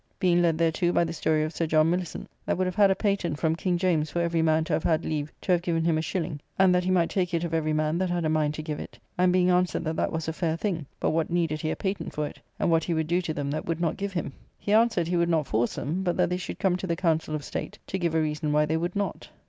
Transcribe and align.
Being 0.17 0.41
led 0.41 0.57
thereto 0.57 0.91
by 0.91 1.03
the 1.03 1.13
story 1.13 1.43
of 1.43 1.53
Sir 1.53 1.67
John 1.67 1.91
Millicent, 1.91 2.27
that 2.47 2.57
would 2.57 2.65
have 2.65 2.73
had 2.73 2.89
a 2.89 2.95
patent 2.95 3.37
from 3.37 3.55
King 3.55 3.77
James 3.77 4.09
for 4.09 4.19
every 4.19 4.41
man 4.41 4.63
to 4.63 4.73
have 4.73 4.83
had 4.83 5.05
leave 5.05 5.31
to 5.41 5.51
have 5.51 5.61
given 5.61 5.83
him 5.85 5.95
a 5.95 6.01
shilling; 6.01 6.39
and 6.57 6.73
that 6.73 6.83
he 6.83 6.89
might 6.89 7.11
take 7.11 7.35
it 7.35 7.43
of 7.43 7.53
every 7.53 7.71
man 7.71 7.99
that 7.99 8.09
had 8.09 8.25
a 8.25 8.27
mind 8.27 8.55
to 8.55 8.63
give 8.63 8.79
it, 8.79 8.97
and 9.15 9.31
being 9.31 9.51
answered 9.51 9.83
that 9.83 9.97
that 9.97 10.11
was 10.11 10.27
a 10.27 10.33
fair 10.33 10.57
thing, 10.57 10.87
but 10.99 11.11
what 11.11 11.29
needed 11.29 11.61
he 11.61 11.69
a 11.69 11.75
patent 11.75 12.13
for 12.13 12.25
it, 12.25 12.39
and 12.57 12.71
what 12.71 12.83
he 12.85 12.95
would 12.95 13.05
do 13.05 13.21
to 13.21 13.31
them 13.31 13.51
that 13.51 13.65
would 13.67 13.79
not 13.79 13.95
give 13.95 14.13
him. 14.13 14.33
He 14.57 14.73
answered, 14.73 15.07
he 15.07 15.17
would 15.17 15.29
not 15.29 15.45
force 15.45 15.75
them; 15.75 16.01
but 16.01 16.17
that 16.17 16.31
they 16.31 16.37
should 16.37 16.57
come 16.57 16.77
to 16.77 16.87
the 16.87 16.95
Council 16.95 17.35
of 17.35 17.43
State, 17.45 17.77
to 17.85 17.99
give 17.99 18.15
a 18.15 18.21
reason 18.23 18.51
why 18.51 18.65
they 18.65 18.77
would 18.77 18.95
not. 18.95 19.29